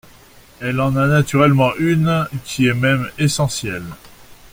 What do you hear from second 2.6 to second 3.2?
est même